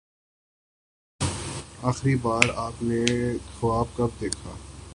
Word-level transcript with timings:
آخری 1.81 2.15
بار 2.15 2.49
آپ 2.55 2.83
نے 2.83 3.05
خواب 3.59 3.85
کب 3.97 4.21
دیکھا؟ 4.21 4.55